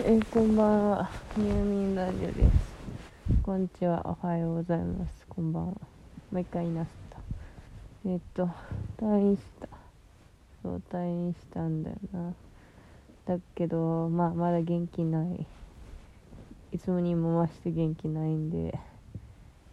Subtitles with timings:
[0.00, 1.10] えこんばんは。
[1.36, 2.38] 入眠ラジオです。
[3.42, 4.00] こんにちは。
[4.22, 5.26] おはようございます。
[5.28, 5.72] こんばんは。
[5.72, 5.80] も
[6.34, 7.18] う一回言いなすった。
[8.08, 8.48] えっと、
[8.96, 9.66] 退院した。
[10.62, 12.32] そう、退院したんだよな。
[13.26, 15.46] だけど、まあ、まだ元気ない。
[16.70, 18.78] いつもにも増して元気ないんで、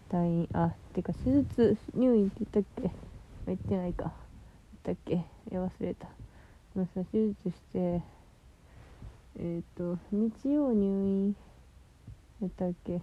[0.10, 2.92] 退院、あ、てか、手術、入院って言ったっけ？
[3.46, 4.12] 言ってないか。
[4.86, 5.24] 言ったっけ？
[5.52, 6.08] え、忘れた。
[6.76, 8.02] まあさ、手術して、
[9.38, 11.36] えっ、と、日曜入院
[12.42, 13.02] やったっけ？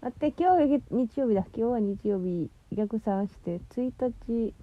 [0.00, 1.44] あって、今日が日曜日だ。
[1.52, 4.54] 今日は日曜日、逆算して、1日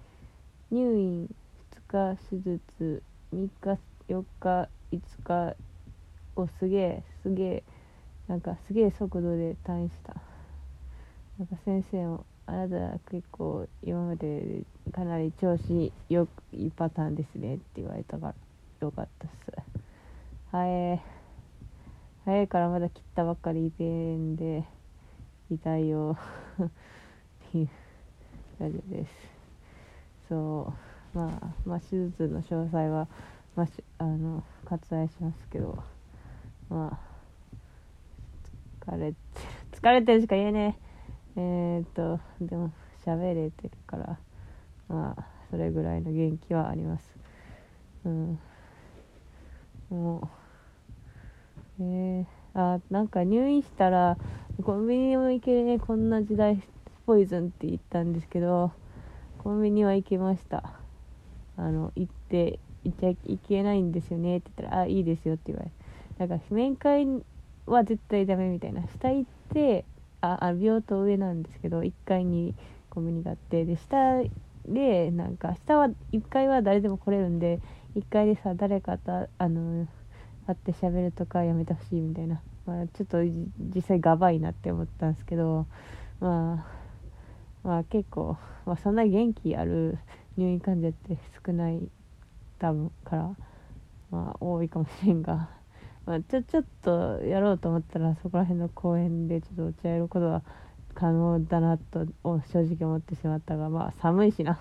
[0.70, 1.34] 入院、
[1.88, 3.02] 2日手術、
[3.34, 5.56] 3日、4日、5日
[6.36, 7.64] をすげえ、すげえ、
[8.26, 10.14] なんかすげえ速度で退院した。
[11.38, 18.34] なんか先生も、あなた結構今までかなり調子よくいいパターンですねって言われたから
[18.80, 19.71] よかったっす。
[20.52, 21.00] 早い。
[22.26, 24.64] 早いからまだ切ったばっかりでんで
[25.50, 26.18] 痛いよ。
[26.62, 26.68] っ
[27.50, 27.68] ていう
[28.60, 29.10] ラジオです。
[30.28, 30.74] そ
[31.14, 31.18] う。
[31.18, 33.08] まあまあ手術の詳細は、
[33.56, 35.82] まあ、しあの割愛しますけど
[36.68, 37.00] ま
[38.84, 39.16] あ疲れて
[39.72, 40.78] 疲れてるしか言えね
[41.36, 41.40] え。
[41.40, 42.72] えー、っとでも
[43.06, 44.18] 喋れてるから
[44.88, 47.16] まあそれぐらいの元気はあります。
[48.04, 48.38] うん。
[49.88, 50.41] もう
[51.80, 54.16] えー、あなんか入院したら
[54.62, 56.62] コンビニも行けるねこんな時代
[57.06, 58.72] ポイズンって言ったんですけど
[59.38, 60.78] コンビニは行けました。
[61.56, 65.74] あの行って行っちゃいけないんですよねって言ったら「あいいですよ」って言われて。
[66.18, 67.06] だから面会
[67.66, 68.82] は絶対ダメみたいな。
[68.86, 69.84] 下行って
[70.20, 72.54] ああ病棟上なんですけど1階に
[72.90, 74.22] コンビニがあってで下
[74.66, 77.60] でなんか下は1階は誰でも来れるんで
[77.96, 79.86] 1階でさ誰かとあの
[80.52, 85.66] 会って喋るとかやめてほしいみたいな、まあ、ちょっと実際がばいなって思ったんですけど
[86.20, 86.64] ま
[87.64, 88.36] あまあ結構、
[88.66, 89.98] まあ、そんな元気ある
[90.36, 91.80] 入院患者って少ない
[92.58, 93.36] 多分から
[94.10, 95.48] まあ多いかもしれんが、
[96.06, 100.42] まあ、ちょちょっとやろうと思ったらそこら辺の公園でちょっとお茶やることは
[100.94, 102.06] 可能だなと
[102.52, 104.60] 正直思ってしまったがまあ寒いしな。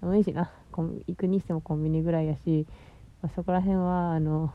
[0.00, 0.50] 寒いしな。
[0.72, 2.66] 行くにしてもコンビニぐらいやし、
[3.22, 4.52] まあ、そこら辺はあの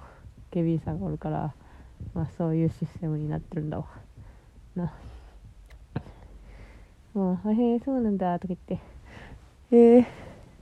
[0.51, 1.53] 警備員さんがおるから、
[2.13, 3.85] まあ、そういうシステムになってるんだわ。
[4.75, 4.94] な。
[7.13, 8.91] もう「あへえそうなんだ」とか言って。
[9.73, 10.06] えー、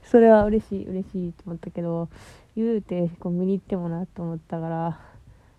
[0.04, 2.08] それは嬉しい嬉しいと思ったけど
[2.54, 5.00] 言うてコンビニ行ってもなと思ったから、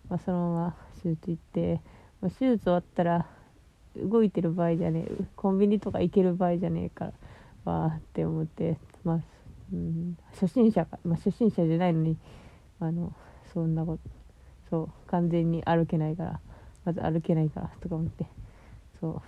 [0.09, 1.81] まあ、そのまま手術行って、
[2.21, 3.27] まあ、手術終わったら
[3.97, 7.11] 動いてる場合じゃねえコンビニとか行ける場合じゃねえか
[7.65, 9.19] らわーって思ってまあ、
[9.73, 12.15] うん、初心者か、まあ、初心者じゃないのに
[12.79, 13.13] あの
[13.53, 14.20] そんなこと。
[14.71, 16.39] そう完全に歩けないから
[16.85, 18.25] まず歩けないからとか思って。
[18.99, 19.21] そ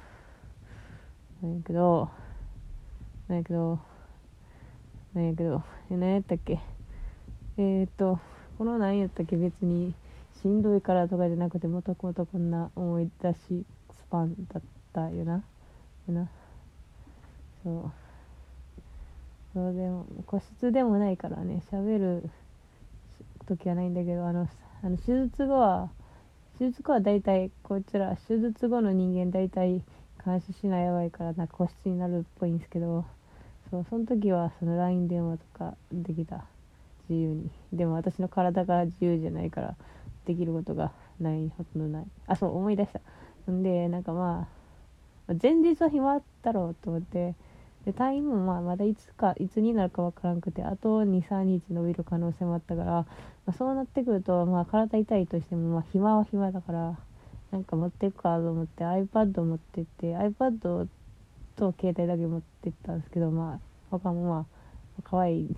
[1.43, 1.45] う。
[1.45, 2.09] なんやけど
[3.27, 3.79] なんやけど
[5.13, 5.61] なんやけど
[5.91, 6.59] え何やったっけ？
[7.57, 8.19] えー、っと
[8.57, 9.35] この何やったっけ？
[9.35, 9.93] 別に
[10.41, 13.37] しんどいからとかじゃなくてもともとこんな思い出し
[13.91, 15.43] スパンだったよな。
[16.07, 16.29] よな。
[17.63, 17.91] そう。
[19.53, 22.29] そうでも個室でもないからね喋る
[23.45, 24.47] 時はないんだけどあの
[24.85, 25.89] あの手術後は
[26.59, 29.81] 手術後は大体こいつら手術後の人間大体
[30.25, 33.05] 監視しないやばいからなんか個室になるっぽいんですけど
[33.71, 36.43] そうその時はその LINE 電話とかできた
[37.09, 37.49] 自由に。
[37.71, 39.75] でも私の体が自由じゃないから
[40.25, 42.05] できることがないほとんどない。
[42.27, 43.51] あそう思い出した。
[43.51, 44.49] んでなんかま
[45.29, 47.35] あ前日は暇だろうと思って
[47.85, 53.05] で退院もまあまだいつかいつになるかわからんくてあと23日伸びる可能性もあったから、ま
[53.47, 56.97] あ、そうなってくると、まあ、体痛いとしても、まあ、暇は暇だから
[57.51, 60.87] なんか持っていくかと思って iPad 持ってって iPad
[61.55, 63.59] と携帯だけ持ってったんですけどまあ
[63.91, 64.45] 他もま
[64.99, 65.55] あ可愛い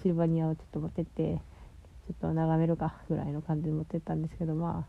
[0.00, 1.40] シルバニアをちょっと持ってって
[2.06, 4.86] ちょっと眺めるかぐらいの感じで持ってったんですけどま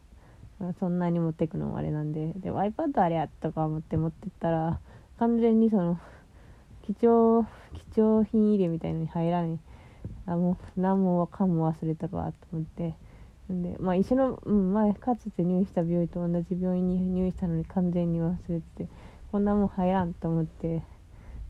[0.62, 4.80] あ、そんなに持ってくのもあれなんででも iPad あれやとか思って持ってったら
[5.20, 6.00] 完全にその
[6.86, 7.46] 貴重
[7.94, 9.60] 貴重品入れみたいのに入らない
[10.28, 12.96] あもう何もかも忘れたわと思って。
[13.52, 18.88] んでまあ一緒の、うん、前かつて入院した病院と同じ病院に入院したのに完全に忘れてて
[19.32, 20.82] こんなもん入らんと思って。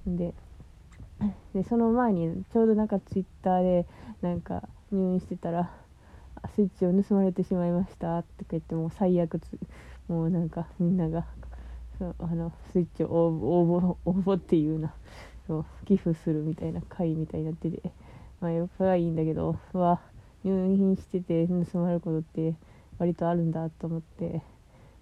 [0.05, 0.33] で
[1.53, 3.87] でその前にちょうどなんかツイッターで
[4.21, 5.71] なんか入院してたら
[6.53, 9.39] スイッチを盗まれてしまいましたとか言ってもう最悪
[10.07, 11.25] もうなんかみんなが
[11.99, 14.93] あのスイッチを応募応募っていうな
[15.47, 17.91] そう寄付するみたいな会みたいになってて
[18.41, 20.01] まあよくはいいんだけどは
[20.43, 22.55] 入院してて盗まれることって
[22.99, 24.41] 割とあるんだと思って、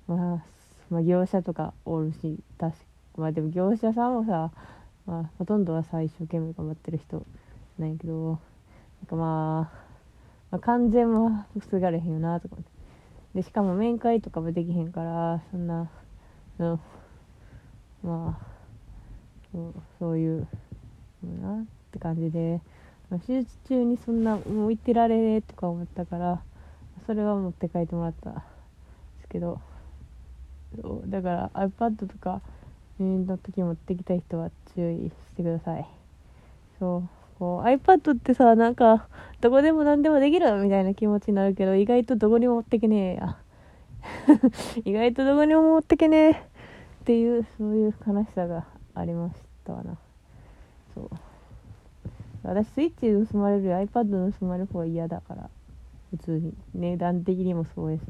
[0.08, 0.44] まあ、
[0.90, 2.78] まあ業者とかおるし確
[3.18, 4.52] まあでも業者さんもさ、
[5.06, 7.26] まあ、ほとんどはさ一生懸命頑張ってる人
[7.78, 8.40] なんやけど
[9.02, 9.78] なんかまあ、
[10.52, 12.58] まあ、完全は防がれへんよなとか
[13.36, 15.90] でしかも面会とかもできへんからそんな、
[16.60, 16.80] うん、
[18.04, 18.46] まあ
[19.52, 20.48] そうそういう
[21.42, 22.62] なって感じで、
[23.26, 26.42] 手術中にそんなもう行ってられねえとか思ったから
[27.06, 28.30] それは持って帰ってもらった。
[28.30, 28.42] んで
[29.22, 29.60] すけど
[30.82, 32.42] そうだから iPad とか
[33.00, 35.88] 入院の時持ってきた人は注意してください。
[36.80, 37.10] そう
[37.40, 39.08] こう iPad ってさなんか
[39.42, 43.38] どこでも何でもできるみたいな気持ちになるけど意外とどこにも持ってけねえや。
[44.86, 46.32] 意外とどこにも持ってけねえ。
[46.32, 46.36] っ
[47.06, 48.66] ていうそういう悲しさが
[48.96, 49.36] ありまし
[49.66, 49.98] たわな。
[50.94, 51.10] そう。
[52.44, 55.50] 私スイッチ盗まれるより iPad 盗まれる方が嫌だから。
[56.12, 56.54] 普通に。
[56.74, 58.04] 値段的にもそうやし、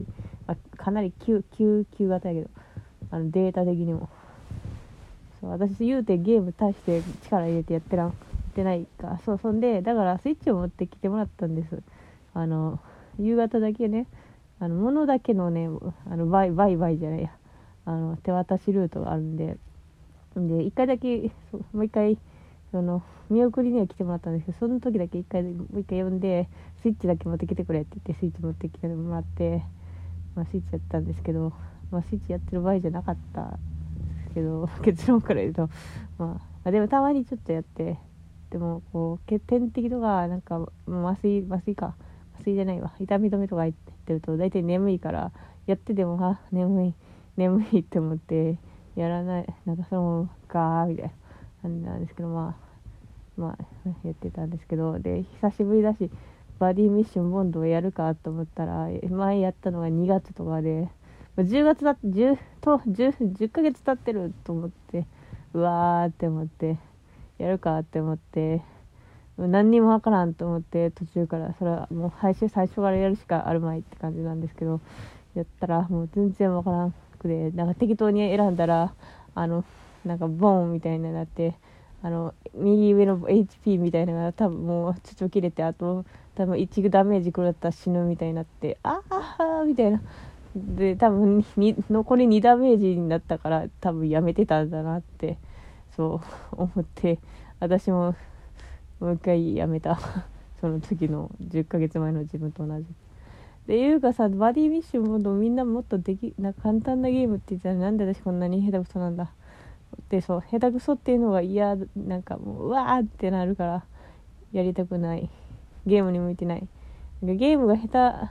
[0.45, 2.49] まあ、かなり急急急型やけど。
[3.11, 4.09] あのデータ的にも。
[5.41, 8.09] そう私言うてゲーム大して力入れてやってらん。
[8.09, 8.13] っ
[8.55, 9.19] てないか。
[9.25, 11.81] そうそんでだからスイッチを持ってきてもらったんです。
[12.35, 12.79] あの
[13.19, 14.05] 夕方だけね。
[14.63, 15.67] あの物だけのね
[16.09, 17.31] あのバイバイじゃないや。
[17.85, 19.57] あの手渡しルートがあるんで。
[20.37, 21.31] で一回だけ
[21.73, 22.17] もう一回
[22.71, 26.47] その見送りには来てもらったんですけどその時だけ一回もう一回呼んで
[26.81, 29.63] スイッチだけ持ってきてくれって言ってスイッチ持ってきてもらって、
[30.33, 31.53] まあ、スイッチやったんですけど、
[31.91, 35.69] まあ、スイッチやってる場合じゃなかったですけど 結論から言うと、
[36.17, 37.99] まあ、でもたまにちょっとやって
[38.49, 41.95] でもこう点滴とかなんか麻酔麻酔か。
[42.35, 42.93] 麻酔じゃないわ。
[42.99, 45.31] 痛み止めとか入ってってると大体眠いから
[45.65, 46.93] やっててもあ眠い
[47.37, 48.57] 眠いって思って
[48.95, 51.11] やらないなんかそのかみたいな
[51.61, 52.55] 感じなんですけどま
[53.37, 56.11] あまあやってたんですけどで久しぶりだし
[56.59, 60.89] バディミッションボンドをやるかと思ったら前やったのが2月とかで
[61.37, 65.07] 10月だって 10, と 10, 10ヶ月経ってると思って
[65.53, 66.77] うわーって思って
[67.39, 68.61] やるかって思って
[69.37, 74.79] 何にもわからんと思って途中からそれはもう配信最初からやるしかあるまいって感じなんですけど
[75.35, 78.93] やったらもう全然わからんくてなんか適当に選んだら
[79.33, 79.63] あの
[80.05, 81.55] なんかボーンみたいになって
[82.03, 86.05] あの右上の HP みたいなのが多分もうちょっと切れてあと
[86.35, 90.01] 多分1ダメージ食らったら死ぬみたいになってああみたいな。
[90.55, 91.43] で多分
[91.89, 95.39] 残り2ダメージになったから多分やめてたんだなって
[95.95, 96.21] そ
[96.51, 97.17] う思って
[97.59, 98.15] 私も
[99.03, 99.99] もう一回やめた。
[100.61, 102.85] その時の10ヶ月前の自分と同じ。
[102.85, 109.33] っていうかさバディミッションもとみんなもっとできな簡単なゲームって言ったらなんで私こんなに下手くそなんだ。
[110.09, 113.83] でそう下手くそっていうのが嫌なんかもううわーってなるから
[114.53, 115.29] やりたくない。
[115.85, 116.65] ゲームに向いてない。
[117.23, 118.29] ゲームが下手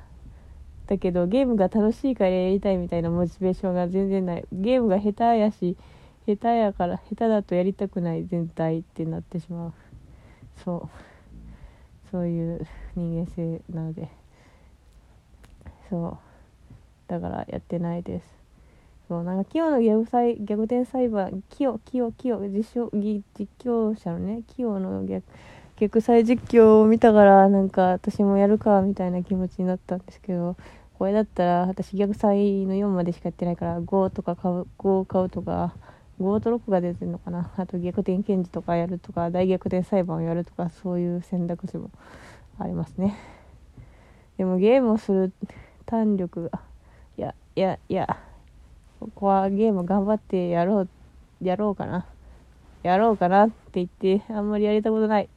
[0.87, 4.45] だけどゲームが楽しいからやりたいみたいなモチベーションが全然ない。
[4.53, 5.77] ゲームが下手やし
[6.27, 9.73] 下手やから下手だとやりたくない全体ってなってしまう。
[10.65, 10.89] そう。
[12.11, 14.09] そういう人間性なので。
[15.89, 16.19] そう。
[17.09, 18.27] だからやってないです。
[19.09, 19.25] そう。
[19.25, 23.23] なんかキヨの逆裁逆転裁判キヨキヨキヨ実証実
[23.61, 25.25] 況者のねキヨの逆
[25.83, 30.57] 逆再実況を見たからなんか私もやるかみたいな気持ちになったんですけど
[30.97, 35.75] これだったら私逆再の4までしかやってないから5とか買う5を買うとか
[36.23, 37.51] 5と6が出てるのかな？
[37.59, 41.91] あと逆転検事とかやるとか大逆転裁判をやるとかそういう選択肢も
[42.59, 43.17] ありますね。
[44.39, 45.33] でもゲームをする
[45.87, 46.61] 弾力が
[47.19, 48.17] いやいやいや
[49.01, 50.89] ここはゲーム頑張ってやろう
[51.43, 52.07] やろうかな。
[52.83, 55.29] やろうかなって言ってあんまりやりたことない。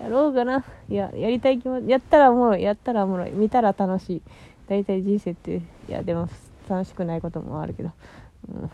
[0.00, 0.64] やろうかな？
[0.88, 3.30] いややりたい気持ちやったらおもろいやったらおもろい。
[3.30, 4.22] 見たら楽しい。
[4.68, 6.28] 大体人生っていやでも
[6.68, 7.90] 楽しくないこともあるけど、
[8.48, 8.70] うん。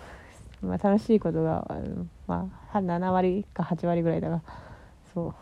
[0.62, 1.66] まあ、楽しいことが、
[2.26, 4.42] まあ、7割か8割ぐらいだが
[5.12, 5.35] そう。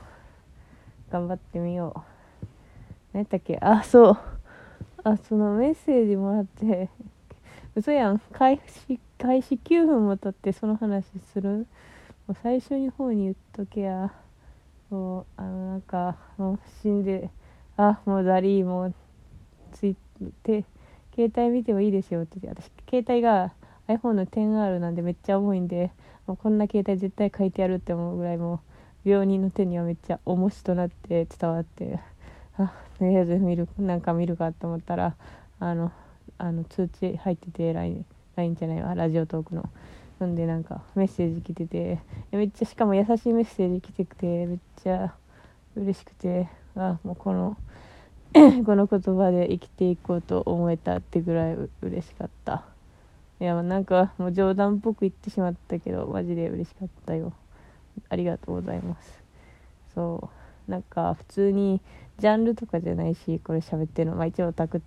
[1.13, 1.95] 頑張ってみよ
[2.43, 2.47] う。
[3.13, 3.59] 何やったっけ？
[3.61, 4.19] あそう。
[5.03, 6.89] あそのメッセージもらって
[7.75, 8.19] 嘘やん。
[8.33, 11.67] 開始開始9分も経ってその話する？
[12.27, 14.13] もう最初に方に言っとけや。
[14.89, 17.31] そうあのなんかもう死んで
[17.77, 18.95] あもうダリーもう
[19.73, 19.97] つい
[20.43, 20.65] て
[21.15, 22.39] 携帯見てもいいですよって。
[22.49, 23.53] 私携帯が
[23.97, 25.91] iPhone の 10R なんでめっちゃ重いんで
[26.27, 28.61] もうこんな携帯絶対書いてやるって思うぐらいも
[29.05, 31.99] う病人の手にはめっちゃ重しとなって伝わって
[32.57, 35.17] あとりあえず見るなんか見るかと思ったら
[35.59, 35.91] あの
[36.39, 38.05] あの通知入ってて LINE,
[38.37, 39.69] LINE じゃないわラジオトークの。
[40.27, 41.99] んでなんかメッセージ来てて
[42.31, 45.15] めっちゃしかも優しいメッセージ来ててめっちゃ
[45.75, 47.57] 嬉しくてあもうこの
[48.65, 52.65] この言葉で生きていこうと思えたってぐらい嬉しかった
[53.41, 57.33] いやなんかもう冗談っぽく言ってしまったけどマジで嬉しかったよ。
[58.11, 59.23] ありがとうございます。
[59.95, 60.29] そ
[60.69, 60.71] う。
[60.71, 61.81] なんか普通に
[62.19, 64.17] ジャンルとかじゃないしこれ喋ってるの。
[64.17, 64.83] まあ一応オタク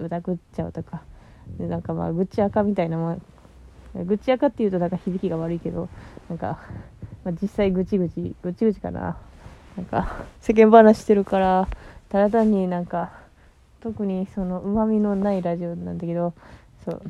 [0.00, 1.02] オタクっちゃオタか。
[1.58, 3.22] でなんかまあ愚痴赤みたいなもん。
[4.04, 5.88] 愚痴赤っていうとなんか響きが悪いけど
[6.28, 6.60] なんか、
[7.24, 9.16] まあ、実際ぐちぐちぐちぐちかな。
[9.76, 11.68] なんか世間話してるから
[12.08, 13.12] ただ単になんか
[13.80, 16.34] 特にそのうまみのないラジオなんだけど
[16.84, 17.02] そう。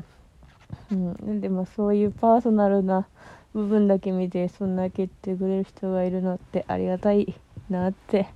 [0.91, 3.07] うん、でもそういうパーソナルな
[3.53, 7.35] 部分だけ見てそんだけ言ってくれる人がいるのってありがたい
[7.69, 8.27] なって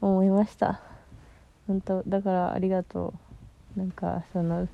[0.00, 0.80] 思いました。
[1.66, 3.14] 本当だからありがと
[3.76, 3.78] う。
[3.78, 4.68] なんかその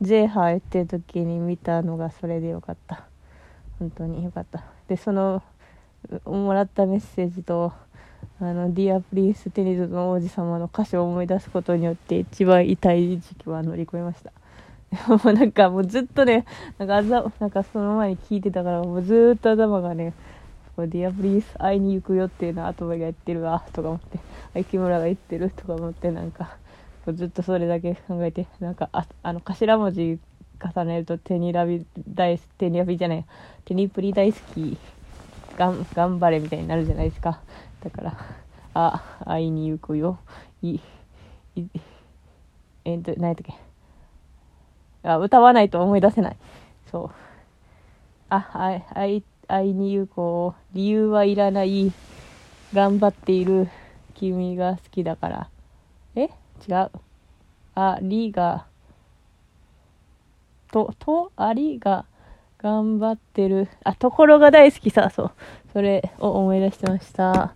[0.00, 3.04] ゼーハーってる時に見たのがそれでよかった。
[3.78, 4.64] 本当によかった。
[4.88, 5.42] でその
[6.24, 7.72] もらったメッセージと
[8.40, 14.32] あの「Dear Prince・テニスの王子様」の歌詞を思い出すことによって一番痛い時期は乗り越えました。
[15.08, 16.44] もうなんかもうずっとね、
[16.78, 20.12] なんかあざ、なんかその前に聞いてたから、もうずっと頭がね、
[20.76, 24.00] ディアプリース会いに行くよっていうのは後部が言ってるわ、とか思っ
[24.54, 26.56] て、木村が言ってるとか思って、なんか、
[27.06, 30.18] ずっとそれだけ考えて、なんか、ああの、頭文字
[30.74, 33.24] 重ねると手にラビ大好き、手にラビじゃない、
[33.64, 34.76] 手にプリ大好き、
[35.56, 37.40] がん頑張れみたいになるじゃないですか。
[37.84, 38.16] だから、
[38.74, 40.18] あ、会いに行くよ。
[40.62, 40.80] い、
[41.54, 41.66] い、
[42.84, 43.69] えっと、何やったっけ？
[45.02, 46.36] あ歌わないと思い出せない。
[46.90, 47.10] そう。
[48.28, 51.92] あ、あい、愛に言う子、理由はいらない。
[52.72, 53.68] 頑張っている
[54.14, 55.48] 君が好きだから。
[56.14, 56.30] え？
[56.68, 56.90] 違う。
[57.74, 58.66] ありが、
[60.70, 62.04] と、と、ありが、
[62.58, 63.68] 頑張ってる。
[63.82, 65.32] あ、ところが大好きさ、そう。
[65.72, 67.54] それを思い出してました。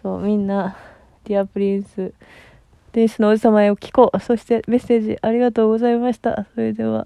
[0.00, 0.76] そう、みんな、
[1.24, 2.14] Dear Prince、
[2.94, 4.20] テニスの王子様へを聞こう。
[4.20, 6.46] そしてメッセージありがとうございました。
[6.54, 7.02] それでは。